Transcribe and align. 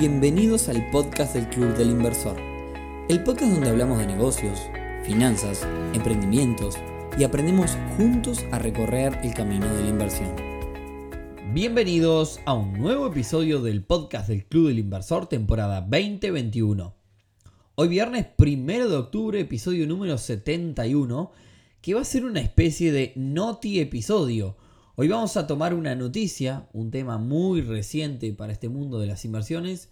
Bienvenidos 0.00 0.70
al 0.70 0.88
podcast 0.88 1.34
del 1.34 1.46
Club 1.50 1.76
del 1.76 1.90
Inversor, 1.90 2.34
el 3.10 3.22
podcast 3.22 3.52
donde 3.52 3.68
hablamos 3.68 3.98
de 3.98 4.06
negocios, 4.06 4.58
finanzas, 5.04 5.68
emprendimientos 5.92 6.78
y 7.18 7.24
aprendemos 7.24 7.76
juntos 7.98 8.42
a 8.50 8.58
recorrer 8.58 9.18
el 9.22 9.34
camino 9.34 9.66
de 9.66 9.82
la 9.82 9.88
inversión. 9.90 10.34
Bienvenidos 11.52 12.40
a 12.46 12.54
un 12.54 12.72
nuevo 12.72 13.08
episodio 13.08 13.60
del 13.60 13.84
podcast 13.84 14.28
del 14.28 14.46
Club 14.46 14.68
del 14.68 14.78
Inversor, 14.78 15.26
temporada 15.26 15.82
2021. 15.82 16.94
Hoy 17.74 17.88
viernes 17.88 18.28
1 18.38 18.88
de 18.88 18.96
octubre, 18.96 19.38
episodio 19.38 19.86
número 19.86 20.16
71, 20.16 21.30
que 21.82 21.92
va 21.92 22.00
a 22.00 22.06
ser 22.06 22.24
una 22.24 22.40
especie 22.40 22.90
de 22.90 23.12
noti 23.16 23.80
episodio 23.80 24.56
Hoy 25.02 25.08
vamos 25.08 25.38
a 25.38 25.46
tomar 25.46 25.72
una 25.72 25.94
noticia, 25.94 26.68
un 26.74 26.90
tema 26.90 27.16
muy 27.16 27.62
reciente 27.62 28.34
para 28.34 28.52
este 28.52 28.68
mundo 28.68 29.00
de 29.00 29.06
las 29.06 29.24
inversiones, 29.24 29.88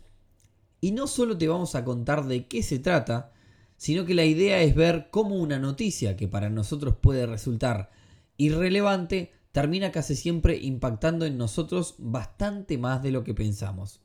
y 0.83 0.91
no 0.91 1.07
solo 1.07 1.39
te 1.39 1.49
vamos 1.49 1.75
a 1.75 1.83
contar 1.83 2.27
de 2.27 2.47
qué 2.47 2.63
se 2.63 2.79
trata, 2.79 3.33
sino 3.79 4.05
que 4.05 4.13
la 4.13 4.27
idea 4.27 4.61
es 4.61 4.75
ver 4.75 5.09
cómo 5.11 5.37
una 5.37 5.59
noticia 5.59 6.15
que 6.15 6.29
para 6.29 6.51
nosotros 6.51 6.97
puede 7.01 7.25
resultar 7.25 7.89
irrelevante 8.37 9.33
termina 9.51 9.93
casi 9.93 10.15
siempre 10.15 10.59
impactando 10.59 11.25
en 11.25 11.39
nosotros 11.39 11.95
bastante 11.97 12.77
más 12.77 13.03
de 13.03 13.11
lo 13.11 13.25
que 13.25 13.33
pensamos. 13.33 14.03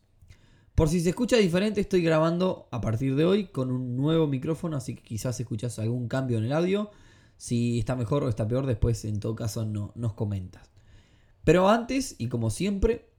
Por 0.73 0.87
si 0.87 1.01
se 1.01 1.09
escucha 1.09 1.35
diferente, 1.35 1.81
estoy 1.81 2.01
grabando 2.01 2.69
a 2.71 2.79
partir 2.79 3.17
de 3.17 3.25
hoy 3.25 3.47
con 3.47 3.71
un 3.71 3.97
nuevo 3.97 4.25
micrófono, 4.27 4.77
así 4.77 4.95
que 4.95 5.03
quizás 5.03 5.37
escuchas 5.37 5.79
algún 5.79 6.07
cambio 6.07 6.37
en 6.37 6.45
el 6.45 6.53
audio. 6.53 6.91
Si 7.35 7.77
está 7.77 7.97
mejor 7.97 8.23
o 8.23 8.29
está 8.29 8.47
peor, 8.47 8.65
después 8.65 9.03
en 9.03 9.19
todo 9.19 9.35
caso 9.35 9.65
no, 9.65 9.91
nos 9.95 10.13
comentas. 10.13 10.72
Pero 11.43 11.69
antes, 11.69 12.15
y 12.17 12.29
como 12.29 12.49
siempre, 12.49 13.09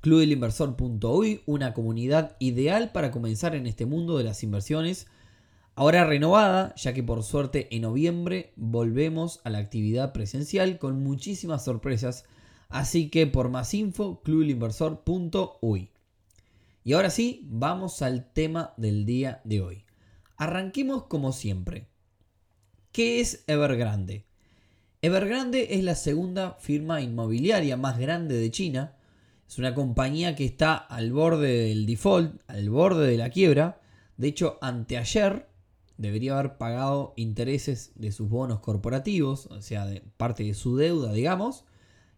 clubelinversor.uy, 0.00 1.42
una 1.46 1.74
comunidad 1.74 2.36
ideal 2.38 2.92
para 2.92 3.10
comenzar 3.10 3.54
en 3.54 3.66
este 3.66 3.86
mundo 3.86 4.18
de 4.18 4.24
las 4.24 4.42
inversiones. 4.42 5.06
Ahora 5.74 6.04
renovada, 6.04 6.74
ya 6.76 6.92
que 6.92 7.02
por 7.02 7.22
suerte 7.22 7.74
en 7.74 7.82
noviembre 7.82 8.52
volvemos 8.56 9.40
a 9.44 9.50
la 9.50 9.58
actividad 9.58 10.12
presencial 10.12 10.78
con 10.78 11.02
muchísimas 11.02 11.64
sorpresas. 11.64 12.24
Así 12.68 13.08
que 13.08 13.26
por 13.26 13.48
más 13.48 13.72
info, 13.74 14.20
clubelinversor.uy. 14.22 15.90
Y 16.84 16.92
ahora 16.92 17.10
sí, 17.10 17.46
vamos 17.50 18.02
al 18.02 18.32
tema 18.32 18.74
del 18.76 19.04
día 19.06 19.40
de 19.44 19.60
hoy. 19.62 19.84
Arranquemos 20.36 21.04
como 21.04 21.32
siempre. 21.32 21.88
¿Qué 22.92 23.20
es 23.20 23.44
Evergrande? 23.46 24.27
Evergrande 25.00 25.74
es 25.76 25.84
la 25.84 25.94
segunda 25.94 26.54
firma 26.58 27.00
inmobiliaria 27.00 27.76
más 27.76 28.00
grande 28.00 28.36
de 28.36 28.50
China. 28.50 28.96
Es 29.46 29.56
una 29.56 29.72
compañía 29.72 30.34
que 30.34 30.44
está 30.44 30.74
al 30.74 31.12
borde 31.12 31.68
del 31.68 31.86
default, 31.86 32.40
al 32.48 32.68
borde 32.68 33.06
de 33.06 33.16
la 33.16 33.30
quiebra. 33.30 33.80
De 34.16 34.26
hecho, 34.26 34.58
anteayer 34.60 35.46
debería 35.98 36.36
haber 36.36 36.58
pagado 36.58 37.14
intereses 37.16 37.92
de 37.94 38.10
sus 38.10 38.28
bonos 38.28 38.58
corporativos, 38.58 39.46
o 39.46 39.62
sea, 39.62 39.86
de 39.86 40.02
parte 40.16 40.42
de 40.42 40.54
su 40.54 40.76
deuda, 40.76 41.12
digamos, 41.12 41.64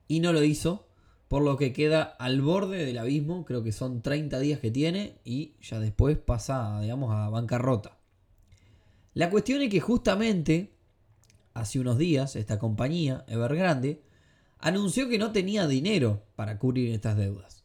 y 0.09 0.21
no 0.21 0.33
lo 0.33 0.43
hizo, 0.43 0.89
por 1.29 1.43
lo 1.43 1.59
que 1.59 1.75
queda 1.75 2.03
al 2.03 2.41
borde 2.41 2.87
del 2.87 2.97
abismo, 2.97 3.45
creo 3.45 3.63
que 3.63 3.73
son 3.73 4.01
30 4.01 4.39
días 4.39 4.59
que 4.59 4.71
tiene 4.71 5.19
y 5.23 5.53
ya 5.61 5.81
después 5.81 6.17
pasa, 6.17 6.81
digamos, 6.81 7.13
a 7.15 7.29
bancarrota. 7.29 7.99
La 9.13 9.29
cuestión 9.29 9.61
es 9.61 9.69
que 9.69 9.81
justamente 9.81 10.80
hace 11.55 11.81
unos 11.81 11.99
días, 11.99 12.37
esta 12.37 12.59
compañía, 12.59 13.25
Evergrande, 13.29 14.03
anunció 14.59 15.09
que 15.09 15.19
no 15.19 15.33
tenía 15.33 15.67
dinero 15.67 16.23
para 16.37 16.59
cubrir 16.59 16.93
estas 16.93 17.17
deudas. 17.17 17.65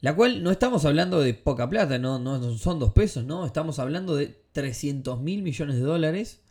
La 0.00 0.14
cual 0.14 0.42
no 0.42 0.50
estamos 0.50 0.84
hablando 0.84 1.20
de 1.20 1.34
poca 1.34 1.68
plata, 1.68 1.98
no, 1.98 2.58
son 2.58 2.78
dos 2.78 2.92
pesos, 2.92 3.24
no, 3.24 3.46
estamos 3.46 3.78
hablando 3.78 4.14
de 4.16 4.38
300 4.52 5.20
mil 5.20 5.42
millones 5.42 5.76
de 5.76 5.82
dólares, 5.82 6.42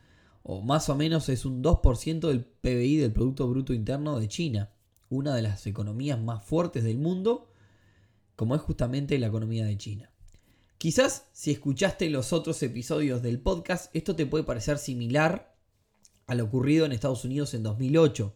o 0.42 0.62
más 0.62 0.90
o 0.90 0.96
menos 0.96 1.30
es 1.30 1.46
un 1.46 1.64
2% 1.64 2.28
del 2.28 2.44
PBI 2.44 2.98
del 2.98 3.14
Producto 3.14 3.48
Bruto 3.48 3.74
Interno 3.74 4.20
de 4.20 4.28
China, 4.28 4.72
una 5.10 5.36
de 5.36 5.44
las 5.44 5.68
economías 5.68 6.20
más 6.20 6.44
fuertes 6.44 6.84
del 6.84 6.98
mundo, 6.98 7.52
como 8.36 8.56
es 8.56 8.62
justamente 8.62 9.20
la 9.20 9.28
economía 9.28 9.66
de 9.66 9.78
China. 9.78 10.10
Quizás 10.80 11.28
si 11.32 11.52
escuchaste 11.52 12.10
los 12.10 12.34
otros 12.34 12.62
episodios 12.64 13.22
del 13.22 13.40
podcast, 13.40 13.96
esto 13.96 14.16
te 14.16 14.26
puede 14.26 14.44
parecer 14.44 14.80
similar 14.80 15.53
a 16.28 16.36
lo 16.36 16.46
ocurrido 16.46 16.86
en 16.86 16.92
Estados 16.92 17.26
Unidos 17.26 17.54
en 17.54 17.64
2008. 17.64 18.34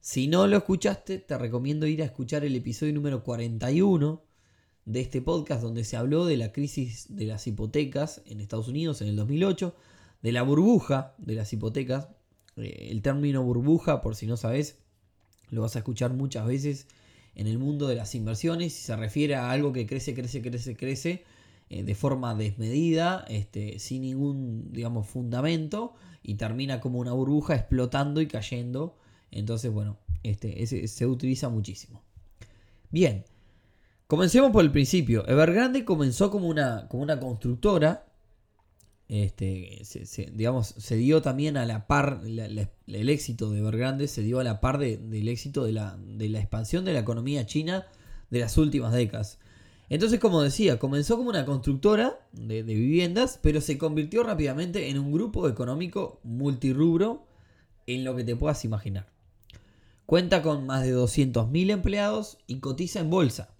Si 0.00 0.28
no 0.28 0.46
lo 0.46 0.56
escuchaste, 0.56 1.18
te 1.18 1.38
recomiendo 1.38 1.86
ir 1.86 2.02
a 2.02 2.06
escuchar 2.06 2.44
el 2.44 2.54
episodio 2.54 2.92
número 2.92 3.24
41 3.24 4.22
de 4.84 5.00
este 5.00 5.20
podcast 5.20 5.62
donde 5.62 5.84
se 5.84 5.96
habló 5.96 6.24
de 6.24 6.36
la 6.36 6.52
crisis 6.52 7.14
de 7.14 7.26
las 7.26 7.46
hipotecas 7.46 8.22
en 8.26 8.40
Estados 8.40 8.68
Unidos 8.68 9.02
en 9.02 9.08
el 9.08 9.16
2008, 9.16 9.74
de 10.22 10.32
la 10.32 10.42
burbuja 10.42 11.14
de 11.18 11.34
las 11.34 11.52
hipotecas. 11.52 12.08
Eh, 12.56 12.88
el 12.90 13.02
término 13.02 13.42
burbuja, 13.42 14.00
por 14.00 14.16
si 14.16 14.26
no 14.26 14.36
sabes, 14.36 14.78
lo 15.50 15.62
vas 15.62 15.76
a 15.76 15.80
escuchar 15.80 16.12
muchas 16.14 16.46
veces 16.46 16.86
en 17.38 17.46
el 17.46 17.58
mundo 17.58 17.86
de 17.86 17.94
las 17.94 18.16
inversiones 18.16 18.72
se 18.72 18.96
refiere 18.96 19.36
a 19.36 19.52
algo 19.52 19.72
que 19.72 19.86
crece, 19.86 20.12
crece, 20.12 20.42
crece, 20.42 20.76
crece 20.76 21.24
eh, 21.70 21.82
de 21.82 21.94
forma 21.94 22.34
desmedida, 22.34 23.24
este, 23.28 23.78
sin 23.78 24.02
ningún, 24.02 24.72
digamos, 24.72 25.06
fundamento 25.06 25.94
y 26.22 26.34
termina 26.34 26.80
como 26.80 26.98
una 26.98 27.12
burbuja 27.12 27.54
explotando 27.54 28.20
y 28.20 28.26
cayendo. 28.26 28.96
Entonces, 29.30 29.70
bueno, 29.72 29.98
este, 30.22 30.66
se 30.66 31.06
utiliza 31.06 31.48
muchísimo. 31.48 32.02
Bien, 32.90 33.24
comencemos 34.06 34.50
por 34.50 34.64
el 34.64 34.72
principio. 34.72 35.26
Evergrande 35.28 35.84
comenzó 35.84 36.30
como 36.30 36.48
una, 36.48 36.88
como 36.88 37.02
una 37.02 37.20
constructora. 37.20 38.06
Este, 39.08 39.80
se, 39.84 40.26
digamos, 40.32 40.68
se 40.68 40.96
dio 40.96 41.22
también 41.22 41.56
a 41.56 41.66
la 41.66 41.86
par, 41.86 42.22
el 42.24 43.08
éxito 43.08 43.50
de 43.50 43.58
Evergrande 43.58 44.06
se 44.06 44.22
dio 44.22 44.38
a 44.38 44.44
la 44.44 44.60
par 44.60 44.78
del 44.78 45.28
éxito 45.28 45.64
de 45.64 45.72
la, 45.72 45.98
de 45.98 46.28
la 46.28 46.40
expansión 46.40 46.84
de 46.84 46.92
la 46.92 47.00
economía 47.00 47.46
china 47.46 47.86
de 48.30 48.40
las 48.40 48.56
últimas 48.58 48.92
décadas. 48.92 49.38
Entonces, 49.90 50.20
como 50.20 50.42
decía, 50.42 50.78
comenzó 50.78 51.16
como 51.16 51.30
una 51.30 51.46
constructora 51.46 52.20
de, 52.32 52.62
viviendas, 52.62 53.38
pero 53.42 53.60
se 53.60 53.78
convirtió 53.78 54.22
rápidamente 54.22 54.90
en 54.90 54.98
un 54.98 55.12
grupo 55.12 55.48
económico 55.48 56.20
multirubro 56.24 57.26
en 57.86 58.04
lo 58.04 58.14
que 58.14 58.24
te 58.24 58.36
puedas 58.36 58.64
imaginar. 58.64 59.06
Cuenta 60.04 60.42
con 60.42 60.66
más 60.66 60.84
de 60.84 60.94
200.000 60.94 61.70
empleados 61.70 62.38
y 62.46 62.58
cotiza 62.60 63.00
en 63.00 63.08
bolsa. 63.08 63.54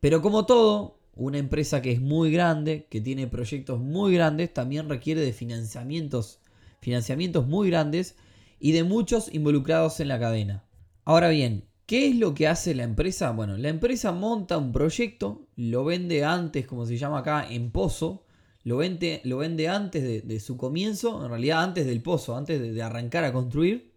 Pero 0.00 0.22
como 0.22 0.46
todo, 0.46 0.98
una 1.14 1.36
empresa 1.36 1.82
que 1.82 1.92
es 1.92 2.00
muy 2.00 2.30
grande, 2.30 2.86
que 2.88 3.02
tiene 3.02 3.26
proyectos 3.26 3.78
muy 3.78 4.14
grandes, 4.14 4.54
también 4.54 4.88
requiere 4.88 5.20
de 5.20 5.34
financiamientos, 5.34 6.38
financiamientos 6.80 7.46
muy 7.46 7.68
grandes 7.68 8.16
y 8.58 8.72
de 8.72 8.84
muchos 8.84 9.32
involucrados 9.34 10.00
en 10.00 10.08
la 10.08 10.18
cadena. 10.18 10.64
Ahora 11.04 11.28
bien, 11.28 11.64
¿Qué 11.90 12.06
es 12.06 12.14
lo 12.14 12.34
que 12.34 12.46
hace 12.46 12.72
la 12.72 12.84
empresa? 12.84 13.32
Bueno, 13.32 13.56
la 13.56 13.68
empresa 13.68 14.12
monta 14.12 14.56
un 14.58 14.70
proyecto, 14.70 15.48
lo 15.56 15.84
vende 15.84 16.22
antes, 16.24 16.64
como 16.64 16.86
se 16.86 16.96
llama 16.96 17.18
acá, 17.18 17.50
en 17.50 17.72
pozo, 17.72 18.22
lo 18.62 18.76
vende, 18.76 19.20
lo 19.24 19.38
vende 19.38 19.66
antes 19.66 20.24
de, 20.24 20.38
su 20.38 20.56
comienzo, 20.56 21.20
en 21.20 21.28
realidad 21.28 21.64
antes 21.64 21.86
del 21.86 22.00
pozo, 22.00 22.36
antes 22.36 22.60
de, 22.60 22.80
arrancar 22.80 23.24
a 23.24 23.32
construir, 23.32 23.90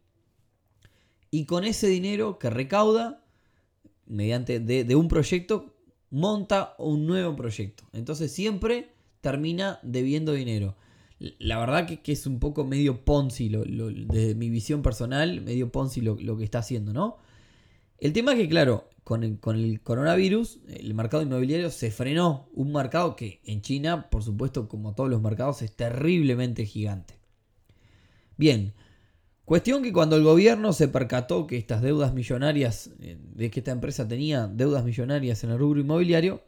y 1.30 1.46
con 1.46 1.66
ese 1.66 1.86
dinero 1.86 2.40
que 2.40 2.50
recauda, 2.50 3.24
mediante 4.08 4.60
de, 4.60 4.96
un 4.96 5.08
proyecto, 5.08 5.76
monta 6.10 6.74
un 6.80 7.06
nuevo 7.06 7.36
proyecto. 7.36 7.84
Entonces 7.94 8.32
siempre 8.32 8.90
termina 9.22 9.78
debiendo 9.84 10.34
dinero. 10.34 10.76
La 11.20 11.60
verdad 11.60 11.86
que, 11.86 12.12
es 12.12 12.26
un 12.26 12.40
poco 12.40 12.66
medio 12.66 13.06
Ponzi, 13.06 13.50
desde 13.50 14.34
mi 14.34 14.50
visión 14.50 14.82
personal, 14.82 15.42
medio 15.42 15.72
Ponzi 15.72 16.02
lo 16.02 16.38
que 16.38 16.44
está 16.44 16.58
haciendo, 16.58 16.92
¿no? 16.92 17.20
El 18.04 18.12
tema 18.12 18.34
es 18.34 18.38
que, 18.38 18.50
claro, 18.50 18.90
con 19.06 19.24
el, 19.24 19.80
coronavirus, 19.82 20.60
el 20.68 20.94
mercado 20.94 21.24
inmobiliario 21.24 21.70
se 21.70 21.90
frenó. 21.90 22.50
Un 22.54 22.74
mercado 22.74 23.16
que 23.16 23.40
en 23.46 23.62
China, 23.62 24.10
por 24.10 24.24
supuesto, 24.24 24.68
como 24.68 24.94
todos 24.94 25.10
los 25.10 25.22
mercados, 25.22 25.62
es 25.62 25.74
terriblemente 25.74 26.66
gigante. 26.66 27.18
Bien, 28.36 28.74
cuestión 29.46 29.84
que 29.84 29.94
cuando 29.94 30.18
el 30.18 30.24
gobierno 30.24 30.74
se 30.74 30.90
percató 30.90 31.48
que 31.48 31.56
estas 31.56 31.82
deudas 31.82 32.14
millonarias, 32.14 32.92
eh, 33.00 33.18
de 33.22 33.50
que 33.50 33.62
esta 33.62 33.72
empresa 33.72 34.06
tenía 34.06 34.48
deudas 34.48 34.84
millonarias 34.84 35.42
en 35.46 35.52
el 35.52 35.60
rubro 35.60 35.80
inmobiliario, 35.80 36.44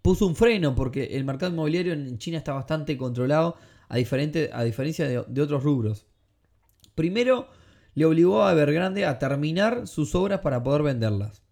puso 0.00 0.26
un 0.26 0.34
freno 0.34 0.74
porque 0.74 1.14
el 1.14 1.24
mercado 1.26 1.52
inmobiliario 1.52 1.92
en 1.92 2.16
China 2.16 2.38
está 2.38 2.54
bastante 2.54 2.96
controlado 2.96 3.56
a, 3.86 3.98
diferente, 3.98 4.48
a 4.50 4.64
diferencia 4.64 5.06
de, 5.06 5.22
de 5.28 5.42
otros 5.42 5.62
rubros. 5.62 6.06
Primero, 6.94 7.48
le 7.94 8.04
obligó 8.04 8.44
a 8.44 8.52
Evergrande 8.52 9.04
a 9.06 9.18
terminar 9.18 9.86
sus 9.86 10.14
obras 10.14 10.40
para 10.40 10.62
poder 10.62 10.82
venderlas. 10.82 11.42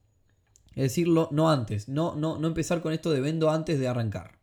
Es 0.74 0.84
decir, 0.84 1.08
no 1.08 1.50
antes, 1.50 1.88
no, 1.88 2.14
no, 2.14 2.38
no 2.38 2.48
empezar 2.48 2.80
con 2.80 2.92
esto 2.92 3.10
de 3.10 3.20
vendo 3.20 3.50
antes 3.50 3.80
de 3.80 3.88
arrancar. 3.88 4.38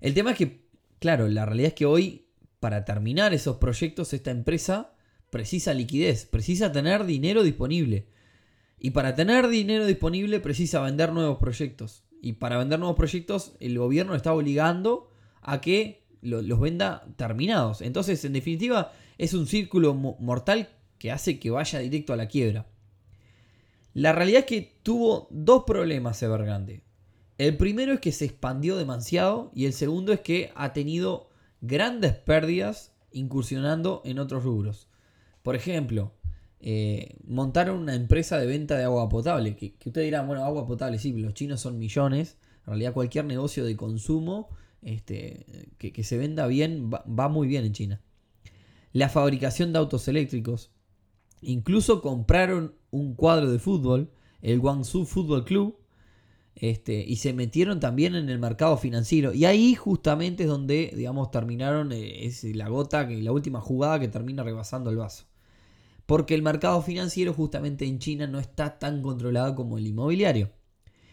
El 0.00 0.12
tema 0.12 0.32
es 0.32 0.36
que, 0.36 0.66
claro, 0.98 1.28
la 1.28 1.46
realidad 1.46 1.68
es 1.68 1.74
que 1.74 1.86
hoy, 1.86 2.26
para 2.58 2.84
terminar 2.84 3.32
esos 3.32 3.56
proyectos, 3.58 4.12
esta 4.12 4.30
empresa 4.30 4.92
precisa 5.30 5.72
liquidez, 5.72 6.26
precisa 6.26 6.72
tener 6.72 7.04
dinero 7.04 7.42
disponible. 7.42 8.08
Y 8.78 8.90
para 8.90 9.14
tener 9.14 9.48
dinero 9.48 9.86
disponible 9.86 10.40
precisa 10.40 10.80
vender 10.80 11.12
nuevos 11.12 11.38
proyectos. 11.38 12.04
Y 12.20 12.34
para 12.34 12.58
vender 12.58 12.78
nuevos 12.78 12.96
proyectos, 12.96 13.54
el 13.60 13.78
gobierno 13.78 14.14
está 14.14 14.32
obligando 14.32 15.10
a 15.40 15.60
que 15.60 16.04
los 16.20 16.60
venda 16.60 17.06
terminados. 17.16 17.80
Entonces, 17.80 18.24
en 18.24 18.32
definitiva, 18.32 18.92
es 19.18 19.34
un 19.34 19.46
círculo 19.46 19.94
mortal 19.94 20.68
que 20.98 21.12
hace 21.12 21.38
que 21.38 21.50
vaya 21.50 21.78
directo 21.78 22.12
a 22.12 22.16
la 22.16 22.28
quiebra. 22.28 22.66
La 23.92 24.12
realidad 24.12 24.40
es 24.40 24.46
que 24.46 24.78
tuvo 24.82 25.28
dos 25.30 25.64
problemas 25.64 26.22
Evergrande. 26.22 26.82
El 27.38 27.56
primero 27.56 27.94
es 27.94 28.00
que 28.00 28.12
se 28.12 28.24
expandió 28.24 28.76
demasiado 28.76 29.50
y 29.54 29.66
el 29.66 29.72
segundo 29.72 30.12
es 30.12 30.20
que 30.20 30.52
ha 30.54 30.72
tenido 30.72 31.30
grandes 31.60 32.14
pérdidas 32.14 32.92
incursionando 33.12 34.02
en 34.04 34.18
otros 34.18 34.44
rubros. 34.44 34.88
Por 35.42 35.56
ejemplo, 35.56 36.12
eh, 36.60 37.16
montaron 37.26 37.78
una 37.78 37.94
empresa 37.94 38.38
de 38.38 38.46
venta 38.46 38.76
de 38.76 38.84
agua 38.84 39.08
potable. 39.08 39.56
Que, 39.56 39.74
que 39.74 39.88
ustedes 39.88 40.06
dirán, 40.06 40.26
bueno, 40.26 40.44
agua 40.44 40.66
potable, 40.66 40.98
sí, 40.98 41.12
los 41.12 41.34
chinos 41.34 41.60
son 41.60 41.78
millones. 41.78 42.38
En 42.60 42.68
realidad 42.68 42.92
cualquier 42.92 43.24
negocio 43.26 43.64
de 43.64 43.76
consumo 43.76 44.48
este, 44.84 45.46
que, 45.78 46.04
se 46.04 46.18
venda 46.18 46.46
bien 46.46 46.90
va, 46.90 47.28
muy 47.28 47.48
bien 47.48 47.64
en 47.64 47.72
China. 47.72 48.00
La 48.94 49.08
fabricación 49.08 49.72
de 49.72 49.80
autos 49.80 50.06
eléctricos. 50.06 50.70
Incluso 51.42 52.00
compraron 52.00 52.76
un 52.92 53.16
cuadro 53.16 53.50
de 53.50 53.58
fútbol, 53.58 54.12
el 54.40 54.60
Guangzhou 54.60 55.04
Football 55.04 55.44
Club, 55.44 55.76
este, 56.54 57.04
y 57.04 57.16
se 57.16 57.32
metieron 57.32 57.80
también 57.80 58.14
en 58.14 58.28
el 58.28 58.38
mercado 58.38 58.76
financiero. 58.76 59.34
Y 59.34 59.46
ahí 59.46 59.74
justamente 59.74 60.44
es 60.44 60.48
donde, 60.48 60.92
digamos, 60.94 61.32
terminaron, 61.32 61.90
eh, 61.90 62.24
es 62.24 62.44
la 62.44 62.68
gota, 62.68 63.04
la 63.04 63.32
última 63.32 63.60
jugada 63.60 63.98
que 63.98 64.06
termina 64.06 64.44
rebasando 64.44 64.90
el 64.90 64.96
vaso. 64.96 65.24
Porque 66.06 66.36
el 66.36 66.42
mercado 66.42 66.80
financiero 66.80 67.34
justamente 67.34 67.86
en 67.86 67.98
China 67.98 68.28
no 68.28 68.38
está 68.38 68.78
tan 68.78 69.02
controlado 69.02 69.56
como 69.56 69.76
el 69.76 69.88
inmobiliario. 69.88 70.52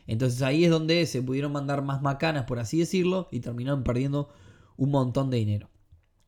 Entonces 0.06 0.44
ahí 0.44 0.66
es 0.66 0.70
donde 0.70 1.08
se 1.08 1.24
pudieron 1.24 1.52
mandar 1.52 1.82
más 1.82 2.04
macanas, 2.04 2.46
por 2.46 2.60
así 2.60 2.78
decirlo, 2.78 3.28
y 3.32 3.40
terminaron 3.40 3.84
perdiendo 3.84 4.30
un 4.78 4.92
montón 4.92 5.32
de 5.32 5.38
dinero. 5.38 5.71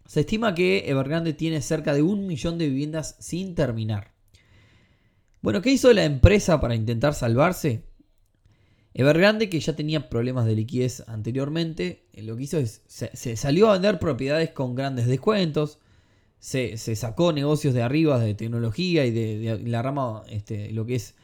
Se 0.05 0.21
estima 0.21 0.53
que 0.53 0.89
Evergrande 0.89 1.33
tiene 1.33 1.61
cerca 1.61 1.93
de 1.93 2.01
un 2.01 2.27
millón 2.27 2.57
de 2.57 2.67
viviendas 2.67 3.15
sin 3.19 3.55
terminar. 3.55 4.11
Bueno, 5.41 5.61
¿qué 5.61 5.71
hizo 5.71 5.91
la 5.93 6.05
empresa 6.05 6.61
para 6.61 6.75
intentar 6.75 7.13
salvarse? 7.13 7.83
Evergrande, 8.93 9.49
que 9.49 9.59
ya 9.59 9.75
tenía 9.75 10.09
problemas 10.09 10.45
de 10.45 10.55
liquidez 10.55 11.03
anteriormente, 11.07 12.05
eh, 12.13 12.21
lo 12.21 12.37
que 12.37 12.43
hizo 12.43 12.59
es, 12.59 12.83
se, 12.87 13.35
salió 13.35 13.69
a 13.69 13.73
vender 13.73 13.97
propiedades 13.97 14.51
con 14.51 14.75
grandes 14.75 15.07
descuentos, 15.07 15.79
se, 16.39 16.77
sacó 16.77 17.33
negocios 17.33 17.73
de 17.73 17.81
arriba 17.81 18.19
de 18.19 18.35
tecnología 18.35 19.05
y 19.05 19.11
de, 19.11 19.59
la 19.65 19.81
rama, 19.81 20.23
este, 20.29 20.71
lo 20.71 20.85
que 20.85 20.95
es 20.95 21.15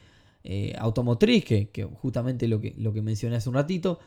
eh, 0.44 0.74
automotriz, 0.80 1.46
que, 1.46 1.88
justamente 2.02 2.48
lo 2.48 2.60
que, 2.60 2.74
lo 2.78 2.92
que 2.92 3.02
mencioné 3.02 3.36
hace 3.36 3.50
un 3.50 3.56
ratito, 3.56 4.00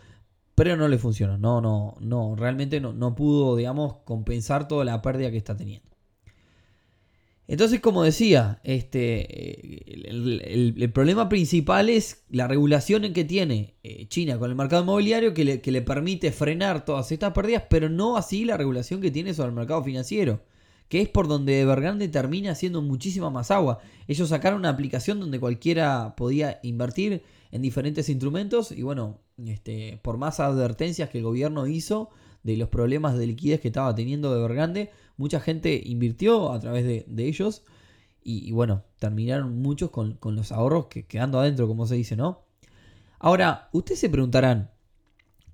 pero 0.54 0.76
no 0.76 0.88
le 0.88 0.99
funcionó, 0.99 1.38
no, 1.38 1.60
no, 1.60 1.96
no, 2.00 2.37
realmente 2.37 2.81
no, 2.81 2.93
no 2.93 3.14
pudo, 3.14 3.56
digamos, 3.56 3.96
compensar 4.04 4.69
toda 4.69 4.84
la 4.84 5.00
pérdida 5.00 5.31
que 5.31 5.38
está 5.38 5.56
teniendo. 5.56 5.93
Entonces, 7.49 7.81
como 7.81 8.02
decía, 8.02 8.60
este, 8.62 10.08
el, 10.08 10.90
problema 10.93 11.28
principal 11.28 11.90
es 11.90 12.25
la 12.31 12.46
regulación 12.49 13.04
en 13.04 13.12
que 13.12 13.25
tiene 13.25 13.75
eh, 13.82 14.06
China 14.08 14.38
con 14.38 14.49
el 14.49 14.56
mercado 14.56 14.84
inmobiliario 14.84 15.34
que 15.34 15.44
le, 15.44 15.60
que 15.60 15.72
le, 15.72 15.82
permite 15.82 16.32
frenar 16.32 16.84
todas 16.84 17.10
estas 17.10 17.32
pérdidas, 17.32 17.64
pero 17.69 17.88
no 17.88 18.16
así 18.16 18.44
la 18.44 18.56
regulación 18.56 19.00
que 19.00 19.10
tiene 19.10 19.34
sobre 19.34 19.48
el 19.48 19.56
mercado 19.56 19.82
financiero, 19.82 20.40
que 20.88 21.00
es 21.02 21.08
por 21.08 21.26
donde 21.26 21.60
Evergrande 21.60 22.08
termina 22.08 22.52
haciendo 22.52 22.81
muchísima 22.81 23.28
más 23.28 23.50
agua. 23.50 23.81
Ellos 24.06 24.28
sacaron 24.28 24.60
una 24.60 24.70
aplicación 24.70 25.19
donde 25.19 25.40
cualquiera 25.40 26.14
podía 26.16 26.60
invertir 26.62 27.22
en 27.52 27.62
diferentes 27.62 28.08
instrumentos 28.08 28.72
y 28.72 28.82
bueno, 28.82 29.20
este, 29.46 30.00
por 30.02 30.16
más 30.16 30.40
advertencias 30.40 31.10
que 31.10 31.19
el 31.19 31.25
gobierno 31.25 31.66
hizo 31.66 32.08
de 32.43 32.56
los 32.56 32.70
problemas 32.70 33.16
de 33.16 33.26
liquidez 33.26 33.60
que 33.60 33.69
estaba 33.69 33.94
teniendo 33.94 34.34
Evergrande, 34.34 34.90
mucha 35.16 35.38
gente 35.38 35.81
invirtió 35.84 36.50
a 36.50 36.58
través 36.58 36.84
de, 36.84 37.04
ellos 37.19 37.62
y, 38.25 38.50
bueno, 38.52 38.84
terminaron 38.99 39.60
muchos 39.60 39.90
con, 39.90 40.19
los 40.22 40.50
ahorros 40.50 40.87
que, 40.87 41.06
quedando 41.06 41.38
adentro, 41.38 41.69
como 41.69 41.87
se 41.87 41.94
dice, 41.94 42.16
¿no? 42.16 42.46
Ahora, 43.19 43.69
ustedes 43.72 44.00
se 44.00 44.08
preguntarán, 44.08 44.70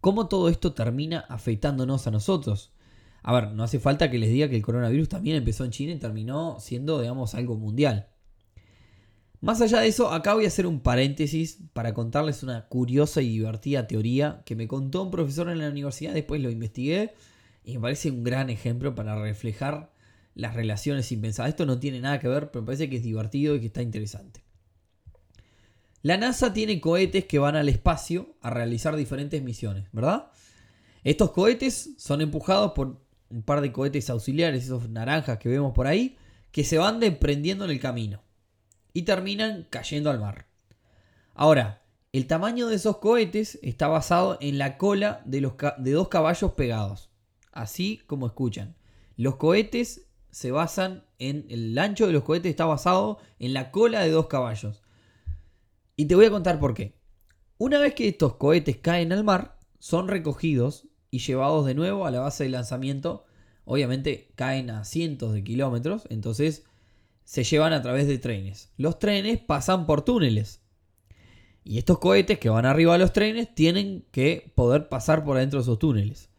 ¿cómo 0.00 0.28
todo 0.28 0.48
esto 0.48 0.72
termina 0.72 1.20
afectándonos 1.28 2.06
a 2.06 2.10
nosotros? 2.10 2.72
A 3.22 3.32
ver, 3.32 3.52
no 3.52 3.64
hace 3.64 3.80
falta 3.80 4.10
que 4.10 4.18
les 4.18 4.30
diga 4.30 4.48
que 4.48 4.56
el 4.56 4.62
coronavirus 4.62 5.08
también 5.08 5.36
empezó 5.36 5.64
en 5.64 5.72
China 5.72 5.92
y 5.92 5.98
terminó 5.98 6.60
siendo, 6.60 7.00
digamos, 7.00 7.34
algo 7.34 7.56
mundial. 7.56 8.08
Más 9.40 9.60
allá 9.60 9.80
de 9.80 9.86
eso, 9.86 10.10
acá 10.10 10.34
voy 10.34 10.46
a 10.46 10.48
hacer 10.48 10.66
un 10.66 10.80
paréntesis 10.80 11.58
para 11.72 11.94
contarles 11.94 12.42
una 12.42 12.66
curiosa 12.66 13.22
y 13.22 13.28
divertida 13.28 13.86
teoría 13.86 14.42
que 14.44 14.56
me 14.56 14.66
contó 14.66 15.04
un 15.04 15.12
profesor 15.12 15.48
en 15.48 15.60
la 15.60 15.68
universidad, 15.68 16.12
después 16.12 16.40
lo 16.40 16.50
investigué 16.50 17.14
y 17.62 17.74
me 17.74 17.80
parece 17.80 18.10
un 18.10 18.24
gran 18.24 18.50
ejemplo 18.50 18.96
para 18.96 19.20
reflejar 19.20 19.92
las 20.34 20.54
relaciones 20.54 21.06
sin 21.06 21.20
pensar. 21.20 21.48
Esto 21.48 21.66
no 21.66 21.78
tiene 21.78 22.00
nada 22.00 22.18
que 22.18 22.26
ver, 22.26 22.50
pero 22.50 22.62
me 22.62 22.66
parece 22.66 22.90
que 22.90 22.96
es 22.96 23.04
divertido 23.04 23.54
y 23.54 23.60
que 23.60 23.66
está 23.66 23.80
interesante. 23.80 24.42
La 26.02 26.16
NASA 26.16 26.52
tiene 26.52 26.80
cohetes 26.80 27.26
que 27.26 27.38
van 27.38 27.54
al 27.54 27.68
espacio 27.68 28.34
a 28.40 28.50
realizar 28.50 28.96
diferentes 28.96 29.40
misiones, 29.42 29.86
¿verdad? 29.92 30.32
Estos 31.04 31.30
cohetes 31.30 31.90
son 31.96 32.22
empujados 32.22 32.72
por 32.72 33.00
un 33.30 33.42
par 33.42 33.60
de 33.60 33.70
cohetes 33.70 34.10
auxiliares, 34.10 34.64
esos 34.64 34.88
naranjas 34.88 35.38
que 35.38 35.48
vemos 35.48 35.72
por 35.74 35.86
ahí, 35.86 36.16
que 36.50 36.64
se 36.64 36.78
van 36.78 36.98
desprendiendo 36.98 37.64
en 37.64 37.70
el 37.70 37.78
camino 37.78 38.27
y 38.92 39.02
terminan 39.02 39.66
cayendo 39.70 40.10
al 40.10 40.20
mar. 40.20 40.46
Ahora, 41.34 41.82
el 42.12 42.26
tamaño 42.26 42.68
de 42.68 42.76
esos 42.76 42.98
cohetes 42.98 43.58
está 43.62 43.88
basado 43.88 44.38
en 44.40 44.58
la 44.58 44.78
cola 44.78 45.22
de, 45.24 45.40
dos 45.40 46.08
caballos 46.08 46.52
pegados 46.52 47.08
así 47.58 48.00
como 48.06 48.26
escuchan. 48.26 48.76
Los 49.16 49.36
cohetes 49.36 50.08
se 50.30 50.50
basan 50.50 51.04
en 51.18 51.46
el 51.48 51.76
ancho 51.78 52.06
de 52.06 52.12
los 52.12 52.22
cohetes 52.22 52.50
está 52.50 52.66
basado 52.66 53.18
en 53.38 53.52
la 53.52 53.70
cola 53.72 54.00
de 54.00 54.10
dos 54.10 54.28
caballos. 54.28 54.82
Y 55.96 56.06
te 56.06 56.14
voy 56.14 56.26
a 56.26 56.30
contar 56.30 56.60
por 56.60 56.74
qué. 56.74 56.94
Una 57.58 57.80
vez 57.80 57.94
que 57.94 58.06
estos 58.06 58.36
cohetes 58.36 58.76
caen 58.76 59.12
al 59.12 59.24
mar, 59.24 59.58
son 59.80 60.06
recogidos 60.06 60.86
y 61.10 61.18
llevados 61.18 61.66
de 61.66 61.74
nuevo 61.74 62.06
a 62.06 62.12
la 62.12 62.20
base 62.20 62.44
de 62.44 62.50
lanzamiento. 62.50 63.24
Obviamente 63.64 64.30
caen 64.36 64.70
a 64.70 64.84
cientos 64.84 65.32
de 65.32 65.42
kilómetros, 65.42 66.04
entonces 66.08 66.64
se 67.28 67.44
llevan 67.44 67.74
a 67.74 67.82
través 67.82 68.06
de 68.06 68.16
trenes. 68.16 68.70
Los 68.78 68.98
trenes 68.98 69.38
pasan 69.38 69.84
por 69.84 70.00
túneles. 70.00 70.62
Y 71.62 71.76
estos 71.76 71.98
cohetes 71.98 72.38
que 72.38 72.48
van 72.48 72.64
arriba 72.64 72.94
de 72.94 73.00
los 73.00 73.12
trenes 73.12 73.54
tienen 73.54 74.06
que 74.12 74.50
poder 74.54 74.88
pasar 74.88 75.26
por 75.26 75.36
adentro 75.36 75.58
de 75.58 75.64
esos 75.64 75.78
túneles. 75.78 76.30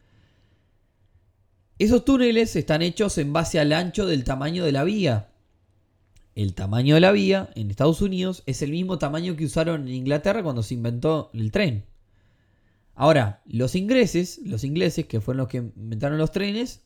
Esos 1.78 2.04
túneles 2.04 2.56
están 2.56 2.82
hechos 2.82 3.18
en 3.18 3.32
base 3.32 3.60
al 3.60 3.72
ancho 3.72 4.04
del 4.04 4.24
tamaño 4.24 4.64
de 4.64 4.72
la 4.72 4.82
vía. 4.82 5.30
El 6.34 6.54
tamaño 6.54 6.96
de 6.96 7.02
la 7.02 7.12
vía 7.12 7.50
en 7.54 7.70
Estados 7.70 8.02
Unidos 8.02 8.42
es 8.46 8.60
el 8.60 8.72
mismo 8.72 8.98
tamaño 8.98 9.36
que 9.36 9.44
usaron 9.44 9.82
en 9.82 9.94
Inglaterra 9.94 10.42
cuando 10.42 10.64
se 10.64 10.74
inventó 10.74 11.30
el 11.34 11.52
tren. 11.52 11.84
Ahora, 12.96 13.42
los 13.46 13.76
ingleses, 13.76 14.40
los 14.44 14.64
ingleses 14.64 15.06
que 15.06 15.20
fueron 15.20 15.38
los 15.38 15.48
que 15.48 15.58
inventaron 15.58 16.18
los 16.18 16.32
trenes, 16.32 16.82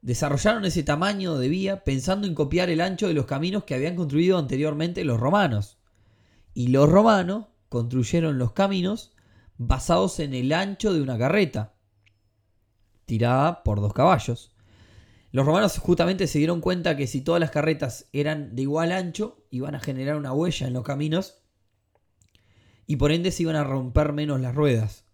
desarrollaron 0.00 0.64
ese 0.64 0.82
tamaño 0.82 1.38
de 1.38 1.48
vía 1.48 1.84
pensando 1.84 2.26
en 2.26 2.34
copiar 2.34 2.70
el 2.70 2.80
ancho 2.80 3.08
de 3.08 3.14
los 3.14 3.26
caminos 3.26 3.64
que 3.64 3.74
habían 3.74 3.96
construido 3.96 4.38
anteriormente 4.38 5.04
los 5.04 5.20
romanos. 5.20 5.78
Y 6.54 6.68
los 6.68 6.88
romanos 6.88 7.46
construyeron 7.68 8.38
los 8.38 8.52
caminos 8.52 9.12
basados 9.56 10.20
en 10.20 10.34
el 10.34 10.52
ancho 10.52 10.92
de 10.92 11.02
una 11.02 11.18
carreta 11.18 11.74
tirada 13.04 13.62
por 13.64 13.80
dos 13.80 13.92
caballos. 13.92 14.54
Los 15.30 15.44
romanos 15.44 15.78
justamente 15.78 16.26
se 16.26 16.38
dieron 16.38 16.60
cuenta 16.60 16.96
que 16.96 17.06
si 17.06 17.20
todas 17.20 17.40
las 17.40 17.50
carretas 17.50 18.08
eran 18.12 18.54
de 18.54 18.62
igual 18.62 18.92
ancho, 18.92 19.44
iban 19.50 19.74
a 19.74 19.80
generar 19.80 20.16
una 20.16 20.32
huella 20.32 20.66
en 20.66 20.72
los 20.74 20.84
caminos 20.84 21.42
y 22.86 22.96
por 22.96 23.12
ende 23.12 23.30
se 23.30 23.42
iban 23.42 23.56
a 23.56 23.64
romper 23.64 24.12
menos 24.12 24.40
las 24.40 24.54
ruedas. 24.54 25.04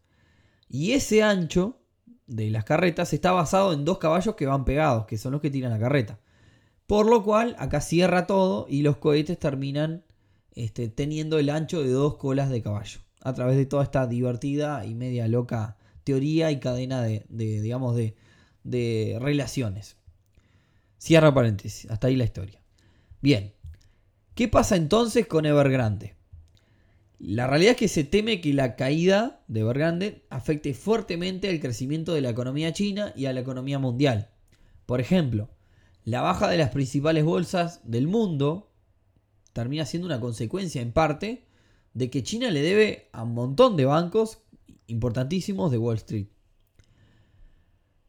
Y 0.69 0.93
ese 0.93 1.23
ancho 1.23 1.84
de 2.27 2.51
las 2.51 2.65
carretas 2.65 3.13
está 3.13 3.33
basado 3.33 3.73
en 3.73 3.85
dos 3.85 3.99
caballos 3.99 4.35
que 4.35 4.47
van 4.47 4.65
pegados, 4.65 5.07
que 5.07 5.19
son 5.19 5.33
los 5.33 5.41
que 5.41 5.51
tiran 5.51 5.71
la 5.71 5.79
carreta. 5.79 6.19
Por 6.87 7.07
lo 7.07 7.23
cual 7.23 7.57
acá 7.59 7.81
cierra 7.81 8.27
todo 8.27 8.67
y 8.69 8.83
los 8.83 8.99
cohetes 8.99 9.39
terminan 9.39 10.05
este, 10.55 10.89
teniendo 10.89 11.39
el 11.39 11.51
ancho 11.51 11.83
de 11.83 11.91
dos 11.91 12.17
colas 12.17 12.51
de 12.51 12.63
caballo. 12.63 13.01
A 13.23 13.33
través 13.33 13.57
de 13.57 13.67
toda 13.67 13.83
esta 13.83 14.07
divertida 14.07 14.85
y 14.85 14.95
media 14.95 15.27
loca 15.29 15.77
teoría 16.05 16.51
y 16.51 16.61
cadena 16.61 17.03
de, 17.03 17.25
digamos, 17.29 17.97
de, 17.97 18.15
de 18.63 19.17
relaciones. 19.21 19.97
Cierra 20.99 21.33
paréntesis, 21.33 21.91
hasta 21.91 22.07
ahí 22.09 22.17
la 22.17 22.25
historia. 22.25 22.61
Bien, 23.23 23.55
¿qué 24.35 24.49
pasa 24.49 24.77
entonces 24.77 25.27
con 25.27 25.47
Evergrande? 25.47 26.14
La 27.19 27.47
realidad 27.47 27.73
es 27.73 27.79
que 27.79 27.89
se 27.89 28.05
teme 28.05 28.41
que 28.41 28.53
la 28.53 28.77
caída 28.77 29.43
de 29.49 29.61
Evergrande 29.61 30.25
afecte 30.31 30.75
fuertemente 30.75 31.49
al 31.49 31.61
crecimiento 31.61 32.13
de 32.13 32.21
la 32.21 32.31
economía 32.31 32.73
china 32.73 33.13
y 33.17 33.27
a 33.27 33.33
la 33.33 33.41
economía 33.41 33.79
mundial. 33.79 34.31
Por 34.87 35.01
ejemplo, 35.01 35.49
la 36.05 36.21
baja 36.21 36.49
de 36.49 36.59
las 36.59 36.71
principales 36.71 37.25
bolsas 37.25 37.81
del 37.85 38.07
mundo 38.07 38.71
termina 39.53 39.87
siendo 39.87 40.07
una 40.07 40.21
consecuencia 40.21 40.83
en 40.83 40.93
parte 40.93 41.47
de 41.95 42.11
que 42.11 42.23
China 42.23 42.51
le 42.51 42.61
debe 42.61 43.09
a 43.13 43.23
un 43.23 43.35
montón 43.35 43.77
de 43.77 43.87
bancos 43.87 44.43
importantísimos 44.87 45.71
de 45.71 45.79
Wall 45.79 45.97
Street. 45.97 46.27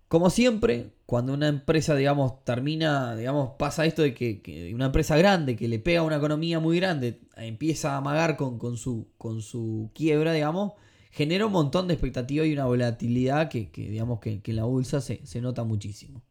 Como 0.08 0.30
siempre, 0.30 0.92
cuando 1.06 1.34
una 1.34 1.48
empresa, 1.48 1.96
digamos, 1.96 2.44
termina, 2.44 3.16
digamos, 3.16 3.52
pasa 3.58 3.86
esto 3.86 4.04
de 4.04 4.14
que, 4.14 4.72
una 4.74 4.88
empresa 4.88 5.18
grande 5.18 5.56
que 5.56 5.68
le 5.68 5.80
pega 5.80 6.02
a 6.02 6.04
una 6.04 6.18
economía 6.18 6.60
muy 6.60 6.78
grande, 6.80 7.22
empieza 7.36 7.94
a 7.94 7.98
amagar 7.98 8.38
con, 8.38 8.78
su, 8.78 9.92
quiebra, 9.96 10.34
digamos, 10.34 10.74
genera 11.12 11.48
un 11.48 11.54
montón 11.54 11.88
de 11.88 11.96
expectativa 11.96 12.46
y 12.46 12.54
una 12.54 12.66
volatilidad 12.66 13.50
que, 13.50 13.72
digamos, 13.76 14.20
que, 14.20 14.42
en 14.44 14.56
la 14.56 14.66
bolsa 14.66 15.02
se, 15.02 15.42
nota 15.42 15.64
muchísimo. 15.64 16.22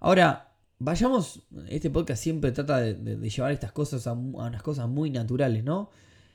Ahora, 0.00 0.54
vayamos, 0.80 1.46
este 1.68 1.88
podcast 1.88 2.20
siempre 2.20 2.50
trata 2.50 2.80
de, 2.80 3.30
llevar 3.30 3.52
estas 3.52 3.70
cosas 3.70 4.08
a, 4.08 4.12
unas 4.12 4.62
cosas 4.62 4.88
muy 4.88 5.10
naturales, 5.10 5.62
¿no? 5.62 5.90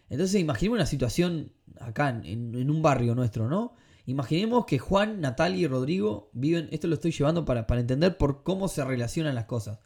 Entonces, 0.10 0.40
imaginemos 0.40 0.78
una 0.78 0.86
situación 0.86 1.52
acá 1.80 2.22
en 2.24 2.70
un 2.70 2.82
barrio 2.82 3.16
nuestro, 3.16 3.50
¿no? 3.50 3.74
Imaginemos 4.06 4.66
que 4.66 4.78
Juan, 4.78 5.20
Natalia 5.20 5.62
y 5.62 5.68
Rodrigo 5.68 6.30
viven, 6.34 6.70
esto 6.72 6.88
lo 6.88 6.96
estoy 6.96 7.12
llevando 7.12 7.44
para, 7.44 7.66
entender 7.80 8.18
por 8.18 8.44
cómo 8.44 8.68
se 8.68 8.86
relacionan 8.86 9.34
las 9.34 9.46
cosas. 9.46 9.80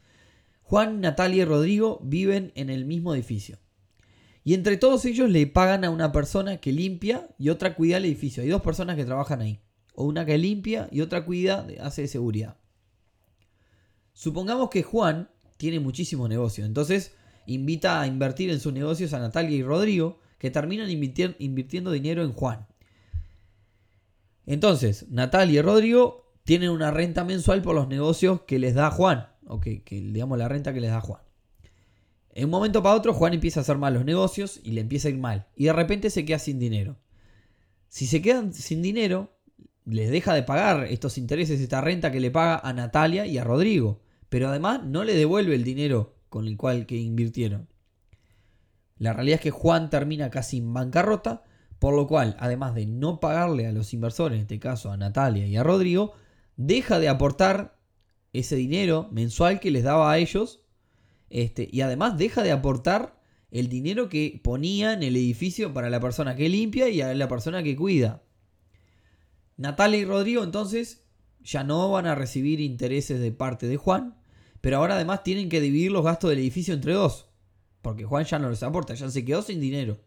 Juan, 0.64 1.00
Natalia 1.00 1.44
y 1.44 1.46
Rodrigo 1.46 2.00
viven 2.04 2.52
en 2.56 2.70
el 2.70 2.86
mismo 2.86 3.14
edificio. 3.14 3.58
Y 4.44 4.54
entre 4.54 4.78
todos 4.78 5.06
ellos 5.06 5.30
le 5.30 5.48
pagan 5.48 5.86
a 5.86 5.90
una 5.90 6.12
persona 6.12 6.58
que 6.58 6.72
limpia 6.72 7.30
y 7.38 7.50
otra 7.50 7.76
cuida 7.76 7.98
el 7.98 8.06
edificio. 8.06 8.44
Hay 8.44 8.50
dos 8.50 8.62
personas 8.62 8.96
que 8.96 9.06
trabajan 9.06 9.42
ahí. 9.42 9.62
O 9.94 10.06
una 10.06 10.26
que 10.26 10.38
limpia 10.38 10.88
y 10.92 11.02
otra 11.02 11.26
cuida, 11.26 11.68
hace 11.82 12.04
de 12.04 12.08
seguridad. 12.08 12.58
Supongamos 14.14 14.70
que 14.70 14.84
Juan 14.84 15.30
tiene 15.58 15.80
muchísimos 15.80 16.30
negocios. 16.30 16.68
Entonces 16.68 17.14
invita 17.46 18.02
a 18.02 18.08
invertir 18.08 18.50
en 18.50 18.60
sus 18.60 18.74
negocios 18.74 19.14
a 19.14 19.20
Natalia 19.20 19.58
y 19.58 19.64
Rodrigo, 19.64 20.20
que 20.38 20.52
terminan 20.52 20.90
invirtiendo 20.90 21.92
dinero 21.92 22.24
en 22.24 22.34
Juan. 22.34 22.69
Entonces, 24.50 25.06
Natalia 25.10 25.60
y 25.60 25.62
Rodrigo 25.62 26.34
tienen 26.44 26.72
una 26.72 26.90
renta 26.90 27.24
mensual 27.24 27.62
por 27.62 27.76
los 27.76 27.88
negocios 27.88 28.42
que 28.48 28.58
les 28.58 28.74
da 28.74 28.90
Juan. 28.90 29.28
O 29.46 29.60
que, 29.60 29.84
digamos, 29.88 30.40
la 30.40 30.48
renta 30.48 30.74
que 30.74 30.82
les 30.82 30.90
da 30.90 31.02
Juan. 31.02 31.22
En 32.32 32.46
un 32.46 32.50
momento 32.50 32.82
para 32.82 32.96
otro, 32.96 33.14
Juan 33.14 33.36
empieza 33.36 33.60
a 33.60 33.62
hacer 33.62 33.78
mal 33.78 33.94
los 33.94 34.06
negocios 34.06 34.60
y 34.64 34.72
le 34.72 34.82
empieza 34.82 35.08
a 35.08 35.12
ir 35.12 35.20
mal. 35.20 35.46
Y 35.56 35.66
de 35.66 35.74
repente 35.74 36.10
se 36.10 36.26
queda 36.26 36.40
sin 36.40 36.58
dinero. 36.58 36.98
Si 37.90 38.08
se 38.08 38.24
quedan 38.24 38.52
sin 38.52 38.82
dinero, 38.82 39.38
les 39.86 40.10
deja 40.10 40.34
de 40.34 40.42
pagar 40.42 40.86
estos 40.86 41.20
intereses, 41.20 41.62
esta 41.62 41.82
renta 41.82 42.12
que 42.12 42.20
le 42.20 42.32
paga 42.32 42.58
a 42.58 42.74
Natalia 42.74 43.28
y 43.28 43.38
a 43.38 43.44
Rodrigo. 43.44 44.02
Pero 44.30 44.50
además 44.50 44.84
no 44.84 45.04
le 45.04 45.14
devuelve 45.14 45.54
el 45.54 45.64
dinero 45.64 46.16
con 46.28 46.48
el 46.48 46.58
cual 46.58 46.88
que 46.88 46.96
invirtieron. 46.96 47.70
La 48.98 49.14
realidad 49.14 49.36
es 49.36 49.42
que 49.42 49.52
Juan 49.52 49.92
termina 49.92 50.32
casi 50.32 50.58
en 50.58 50.74
bancarrota 50.74 51.44
por 51.80 51.96
lo 51.96 52.08
cual, 52.08 52.36
además 52.40 52.76
de 52.76 52.86
no 52.86 53.20
pagarle 53.20 53.66
a 53.66 53.72
los 53.72 53.94
inversores, 53.94 54.36
en 54.36 54.42
este 54.42 54.60
caso 54.60 54.92
a 54.92 54.98
Natalia 54.98 55.48
y 55.48 55.56
a 55.56 55.64
Rodrigo, 55.64 56.14
deja 56.58 57.00
de 57.00 57.08
aportar 57.08 57.80
ese 58.34 58.58
dinero 58.58 59.08
mensual 59.12 59.60
que 59.62 59.72
les 59.72 59.84
daba 59.84 60.12
a 60.12 60.18
ellos. 60.18 60.66
Este, 61.30 61.70
y 61.72 61.82
además 61.82 62.18
deja 62.18 62.44
de 62.44 62.52
aportar 62.52 63.22
el 63.52 63.70
dinero 63.70 64.10
que 64.10 64.40
ponía 64.44 64.94
en 64.94 65.04
el 65.04 65.16
edificio 65.16 65.74
para 65.74 65.90
la 65.90 66.00
persona 66.00 66.36
que 66.36 66.50
limpia 66.50 66.90
y 66.90 67.02
a 67.02 67.14
la 67.14 67.28
persona 67.28 67.64
que 67.64 67.76
cuida. 67.76 68.24
Natalia 69.58 70.00
y 70.00 70.06
Rodrigo 70.06 70.44
entonces 70.44 71.06
ya 71.42 71.64
no 71.64 71.90
van 71.92 72.06
a 72.06 72.16
recibir 72.16 72.60
intereses 72.60 73.20
de 73.20 73.32
parte 73.32 73.68
de 73.68 73.78
Juan, 73.78 74.18
pero 74.62 74.78
ahora 74.78 74.96
además 74.96 75.24
tienen 75.24 75.50
que 75.50 75.62
dividir 75.62 75.92
los 75.92 76.04
gastos 76.04 76.30
del 76.30 76.40
edificio 76.40 76.74
entre 76.74 76.94
dos, 76.94 77.30
porque 77.82 78.04
Juan 78.04 78.26
ya 78.26 78.40
no 78.40 78.50
les 78.50 78.64
aporta, 78.64 78.94
ya 78.94 79.10
se 79.10 79.26
quedó 79.26 79.42
sin 79.42 79.60
dinero. 79.60 80.00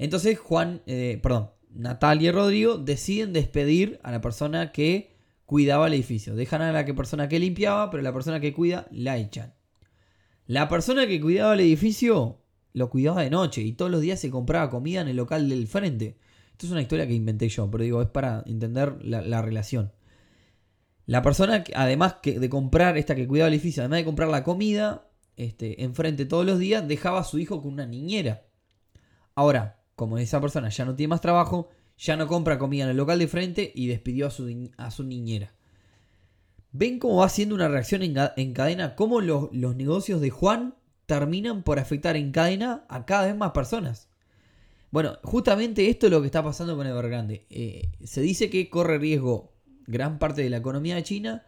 Entonces 0.00 0.38
Juan, 0.38 0.80
eh, 0.86 1.20
perdón, 1.22 1.50
Natalia 1.74 2.30
y 2.30 2.32
Rodrigo 2.32 2.78
deciden 2.78 3.34
despedir 3.34 4.00
a 4.02 4.10
la 4.10 4.22
persona 4.22 4.72
que 4.72 5.14
cuidaba 5.44 5.88
el 5.88 5.92
edificio. 5.92 6.34
Dejan 6.34 6.62
a 6.62 6.72
la 6.72 6.86
persona 6.86 7.28
que 7.28 7.38
limpiaba, 7.38 7.90
pero 7.90 8.02
la 8.02 8.14
persona 8.14 8.40
que 8.40 8.54
cuida 8.54 8.88
la 8.90 9.18
echan. 9.18 9.52
La 10.46 10.70
persona 10.70 11.06
que 11.06 11.20
cuidaba 11.20 11.52
el 11.52 11.60
edificio 11.60 12.40
lo 12.72 12.88
cuidaba 12.88 13.20
de 13.20 13.28
noche 13.28 13.60
y 13.60 13.72
todos 13.74 13.90
los 13.90 14.00
días 14.00 14.18
se 14.18 14.30
compraba 14.30 14.70
comida 14.70 15.02
en 15.02 15.08
el 15.08 15.16
local 15.16 15.50
del 15.50 15.66
frente. 15.66 16.16
Esto 16.52 16.64
es 16.64 16.72
una 16.72 16.80
historia 16.80 17.06
que 17.06 17.12
inventé 17.12 17.50
yo, 17.50 17.70
pero 17.70 17.84
digo, 17.84 18.00
es 18.00 18.08
para 18.08 18.42
entender 18.46 19.04
la, 19.04 19.42
relación. 19.42 19.92
La 21.04 21.20
persona, 21.20 21.62
además 21.74 22.16
de 22.22 22.48
comprar 22.48 22.96
esta 22.96 23.14
que 23.14 23.28
cuidaba 23.28 23.48
el 23.48 23.54
edificio, 23.54 23.82
además 23.82 23.98
de 23.98 24.04
comprar 24.06 24.30
la 24.30 24.44
comida 24.44 25.10
este, 25.36 25.84
enfrente 25.84 26.24
todos 26.24 26.46
los 26.46 26.58
días, 26.58 26.88
dejaba 26.88 27.20
a 27.20 27.24
su 27.24 27.38
hijo 27.38 27.60
con 27.60 27.74
una 27.74 27.84
niñera. 27.84 28.46
Ahora, 29.34 29.79
como 30.00 30.16
esa 30.16 30.40
persona 30.40 30.70
ya 30.70 30.86
no 30.86 30.94
tiene 30.94 31.10
más 31.10 31.20
trabajo, 31.20 31.68
ya 31.98 32.16
no 32.16 32.26
compra 32.26 32.58
comida 32.58 32.84
en 32.84 32.90
el 32.90 32.96
local 32.96 33.18
de 33.18 33.28
frente 33.28 33.70
y 33.74 33.86
despidió 33.86 34.28
a 34.28 34.30
su, 34.30 34.70
a 34.78 34.90
su 34.90 35.04
niñera. 35.04 35.52
¿Ven 36.72 36.98
cómo 36.98 37.16
va 37.16 37.28
siendo 37.28 37.54
una 37.54 37.68
reacción 37.68 38.02
en, 38.02 38.54
cadena? 38.54 38.94
¿Cómo 38.94 39.20
los, 39.20 39.52
negocios 39.52 40.22
de 40.22 40.30
Juan 40.30 40.74
terminan 41.04 41.64
por 41.64 41.78
afectar 41.78 42.16
en 42.16 42.32
cadena 42.32 42.86
a 42.88 43.04
cada 43.04 43.26
vez 43.26 43.36
más 43.36 43.50
personas? 43.50 44.08
Bueno, 44.90 45.18
justamente 45.22 45.90
esto 45.90 46.06
es 46.06 46.12
lo 46.12 46.22
que 46.22 46.28
está 46.28 46.42
pasando 46.42 46.78
con 46.78 46.86
Evergrande. 46.86 47.44
Eh, 47.50 47.90
se 48.02 48.22
dice 48.22 48.48
que 48.48 48.70
corre 48.70 48.96
riesgo 48.96 49.52
gran 49.86 50.18
parte 50.18 50.40
de 50.40 50.48
la 50.48 50.56
economía 50.56 50.94
de 50.94 51.02
China 51.02 51.44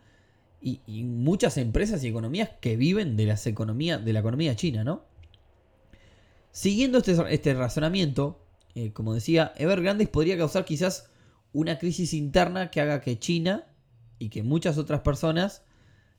y, 0.60 0.78
muchas 1.04 1.56
empresas 1.56 2.04
y 2.04 2.08
economías 2.08 2.50
que 2.60 2.76
viven 2.76 3.16
de, 3.16 3.24
las 3.24 3.46
economías, 3.46 4.04
de 4.04 4.12
la 4.12 4.20
economía 4.20 4.56
china, 4.56 4.84
¿no? 4.84 5.04
Siguiendo 6.50 6.98
este, 6.98 7.16
este 7.30 7.54
razonamiento, 7.54 8.41
eh, 8.74 8.92
como 8.92 9.14
decía, 9.14 9.52
Evergrande 9.56 10.06
podría 10.06 10.36
causar 10.36 10.64
quizás 10.64 11.10
una 11.52 11.78
crisis 11.78 12.14
interna 12.14 12.70
que 12.70 12.80
haga 12.80 13.00
que 13.00 13.18
China 13.18 13.66
y 14.18 14.28
que 14.30 14.42
muchas 14.42 14.78
otras 14.78 15.00
personas 15.00 15.62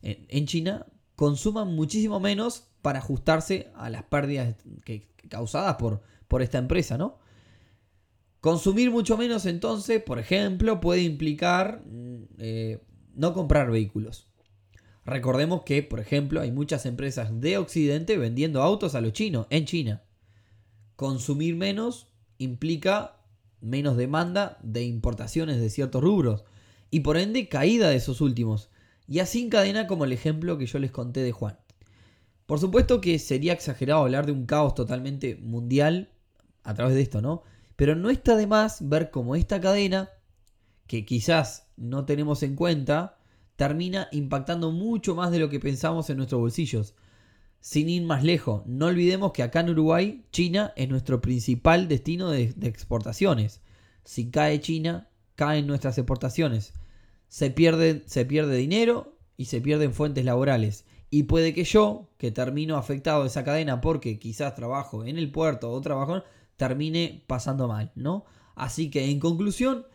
en, 0.01 0.45
China 0.45 0.85
consuman 1.15 1.73
muchísimo 1.73 2.19
menos 2.19 2.67
para 2.81 2.99
ajustarse 2.99 3.71
a 3.75 3.89
las 3.89 4.03
pérdidas 4.03 4.55
que, 4.83 5.09
causadas 5.29 5.75
por, 5.77 6.01
por 6.27 6.41
esta 6.41 6.57
empresa, 6.57 6.97
¿no? 6.97 7.19
Consumir 8.41 8.91
mucho 8.91 9.17
menos 9.17 9.45
entonces, 9.45 10.03
por 10.03 10.19
ejemplo, 10.19 10.81
puede 10.81 11.01
implicar 11.01 11.81
mm, 11.85 12.23
eh, 12.39 12.83
no 13.15 13.33
comprar 13.33 13.71
vehículos. 13.71 14.27
Recordemos 15.05 15.63
que, 15.63 15.81
por 15.81 16.01
ejemplo, 16.01 16.41
hay 16.41 16.51
muchas 16.51 16.85
empresas 16.85 17.39
de 17.39 17.57
Occidente 17.57 18.17
vendiendo 18.17 18.61
autos 18.61 18.95
a 18.95 19.01
los 19.01 19.13
chinos 19.13 19.47
en 19.49 19.65
China. 19.65 20.03
Consumir 20.97 21.55
menos 21.55 22.12
implica 22.37 23.17
menos 23.61 23.97
demanda 23.97 24.57
de 24.61 24.83
importaciones 24.83 25.59
de 25.59 25.69
ciertos 25.69 26.03
rubros 26.03 26.43
y 26.91 26.99
por 26.99 27.17
ende 27.17 27.47
caída 27.49 27.89
de 27.89 27.95
esos 27.95 28.21
últimos. 28.21 28.69
Y 29.07 29.19
así 29.19 29.43
encadena 29.43 29.87
como 29.87 30.05
el 30.05 30.11
ejemplo 30.11 30.57
que 30.57 30.65
yo 30.65 30.79
les 30.79 30.91
conté 30.91 31.21
de 31.21 31.31
Juan. 31.31 31.57
Por 32.45 32.59
supuesto 32.59 33.01
que 33.01 33.19
sería 33.19 33.53
exagerado 33.53 34.01
hablar 34.01 34.25
de 34.25 34.31
un 34.31 34.45
caos 34.45 34.75
totalmente 34.75 35.35
mundial 35.35 36.09
a 36.63 36.73
través 36.73 36.95
de 36.95 37.01
esto, 37.01 37.21
¿no? 37.21 37.43
Pero 37.75 37.95
no 37.95 38.09
está 38.09 38.35
de 38.35 38.47
más 38.47 38.87
ver 38.87 39.11
cómo 39.11 39.35
esta 39.35 39.59
cadena, 39.59 40.09
que 40.87 41.05
quizás 41.05 41.67
no 41.77 42.05
tenemos 42.05 42.43
en 42.43 42.55
cuenta, 42.55 43.17
termina 43.55 44.07
impactando 44.11 44.71
mucho 44.71 45.15
más 45.15 45.31
de 45.31 45.39
lo 45.39 45.49
que 45.49 45.59
pensamos 45.59 46.09
en 46.09 46.17
nuestros 46.17 46.41
bolsillos. 46.41 46.95
Sin 47.63 47.87
ir 47.87 48.03
más 48.03 48.25
lejos, 48.25 48.63
no 48.65 48.87
olvidemos 48.87 49.31
que 49.31 49.41
acá 49.41 49.61
en 49.61 49.69
Uruguay, 49.69 50.25
China 50.33 50.73
es 50.75 50.89
nuestro 50.89 51.21
principal 51.21 51.87
destino 51.87 52.29
de, 52.29 52.53
exportaciones. 52.63 53.61
Si 54.03 54.29
cae 54.29 54.59
China, 54.59 55.07
caen 55.35 55.65
nuestras 55.65 55.97
exportaciones. 55.97 56.73
Se 57.29 57.51
pierde, 57.51 58.03
se 58.05 58.25
pierde 58.25 58.57
dinero 58.57 59.15
y 59.37 59.45
se 59.45 59.61
pierden 59.61 59.93
fuentes 59.93 60.25
laborales. 60.25 60.83
Y 61.09 61.23
puede 61.23 61.53
que 61.53 61.63
yo, 61.63 62.09
que 62.17 62.31
termino 62.31 62.75
afectado 62.75 63.21
de 63.21 63.29
esa 63.29 63.45
cadena 63.45 63.79
porque 63.79 64.19
quizás 64.19 64.55
trabajo 64.55 65.05
en 65.05 65.17
el 65.17 65.31
puerto 65.31 65.71
o 65.71 65.79
trabajo, 65.79 66.21
termine 66.57 67.23
pasando 67.27 67.69
mal, 67.69 67.93
¿no? 67.95 68.25
Así 68.55 68.89
que 68.89 69.09
en 69.09 69.21
conclusión, 69.21 69.85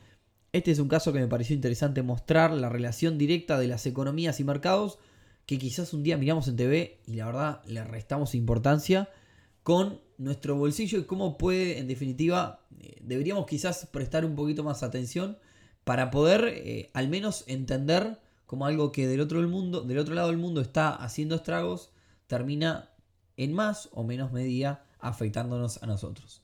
este 0.53 0.71
es 0.71 0.79
un 0.79 0.89
caso 0.89 1.13
que 1.13 1.21
me 1.21 1.29
pareció 1.29 1.55
interesante 1.55 2.01
mostrar 2.01 2.51
la 2.51 2.71
relación 2.71 3.19
directa 3.19 3.59
de 3.59 3.69
las 3.69 3.85
economías 3.85 4.41
y 4.41 4.45
mercados 4.45 4.99
que 5.49 5.59
quizás 5.59 5.95
un 5.95 6.03
día 6.03 6.19
miramos 6.19 6.47
en 6.47 6.57
TV 6.57 7.01
y 7.07 7.15
la 7.15 7.25
verdad 7.25 7.63
le 7.65 7.83
restamos 7.83 8.35
importancia 8.35 9.09
con 9.63 9.99
nuestro 10.19 10.57
bolsillo 10.57 10.99
y 10.99 11.05
cómo 11.05 11.39
puede, 11.39 11.79
en 11.79 11.89
definitiva, 11.89 12.67
eh, 12.79 12.99
deberíamos 13.01 13.47
quizás 13.47 13.87
prestar 13.87 14.27
un 14.27 14.35
poquito 14.35 14.63
más 14.63 14.83
atención 14.83 15.39
para 15.85 16.11
poder 16.11 16.45
eh, 16.49 16.91
al 16.93 17.09
menos 17.09 17.45
entender 17.47 18.21
cómo 18.45 18.67
algo 18.67 18.93
que 18.93 19.07
del 19.07 19.23
otro, 19.23 19.39
del, 19.39 19.49
mundo, 19.49 19.81
del 19.81 19.97
otro 19.97 20.15
lado 20.15 20.29
del 20.29 20.37
mundo 20.37 20.61
está 20.61 20.95
haciendo 20.95 21.37
estragos 21.37 21.93
termina 22.27 22.91
en 23.39 23.55
más 23.55 23.89
o 23.93 24.05
menos 24.05 24.33
medida 24.33 24.85
afectándonos 24.99 25.83
a 25.83 25.87
nosotros. 25.87 26.43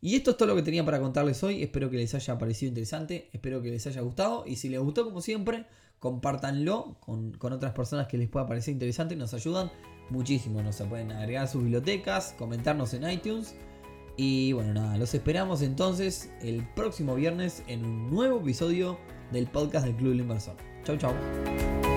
Y 0.00 0.16
esto 0.16 0.30
es 0.32 0.36
todo 0.36 0.48
lo 0.48 0.56
que 0.56 0.62
tenía 0.62 0.84
para 0.84 0.98
contarles 1.00 1.42
hoy. 1.42 1.62
Espero 1.62 1.90
que 1.90 1.96
les 1.96 2.14
haya 2.14 2.38
parecido 2.38 2.68
interesante. 2.68 3.28
Espero 3.32 3.60
que 3.60 3.70
les 3.70 3.86
haya 3.86 4.00
gustado. 4.00 4.44
Y 4.46 4.56
si 4.56 4.68
les 4.68 4.80
gustó, 4.80 5.04
como 5.04 5.20
siempre, 5.20 5.66
compártanlo 6.00 6.96
con, 7.00 7.36
otras 7.40 7.72
personas 7.72 8.08
que 8.08 8.18
les 8.18 8.28
pueda 8.28 8.46
parecer 8.46 8.72
interesante, 8.72 9.14
nos 9.14 9.34
ayudan 9.34 9.70
muchísimo, 10.08 10.62
nos 10.62 10.76
pueden 10.82 11.12
agregar 11.12 11.46
sus 11.46 11.62
bibliotecas, 11.62 12.34
comentarnos 12.36 12.94
en 12.94 13.08
iTunes 13.08 13.54
Y 14.16 14.52
bueno, 14.54 14.74
nada, 14.74 14.96
los 14.96 15.14
esperamos 15.14 15.62
entonces 15.62 16.30
el 16.40 16.66
próximo 16.74 17.14
viernes 17.14 17.62
en 17.68 17.84
un 17.84 18.10
nuevo 18.10 18.40
episodio 18.40 18.98
del 19.30 19.46
podcast 19.46 19.86
del 19.86 19.94
Club 19.94 20.10
del 20.10 20.20
Inversor. 20.20 20.56
Chau, 20.84 20.96
chau. 20.96 21.89